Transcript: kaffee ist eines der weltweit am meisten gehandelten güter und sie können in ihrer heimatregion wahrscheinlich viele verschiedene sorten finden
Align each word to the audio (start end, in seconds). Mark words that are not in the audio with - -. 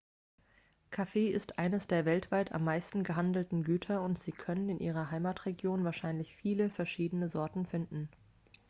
kaffee 0.89 1.27
ist 1.27 1.59
eines 1.59 1.85
der 1.85 2.05
weltweit 2.05 2.53
am 2.55 2.63
meisten 2.63 3.03
gehandelten 3.03 3.61
güter 3.63 4.01
und 4.01 4.17
sie 4.17 4.31
können 4.31 4.67
in 4.67 4.79
ihrer 4.79 5.11
heimatregion 5.11 5.83
wahrscheinlich 5.83 6.35
viele 6.37 6.71
verschiedene 6.71 7.29
sorten 7.29 7.67
finden 7.67 8.09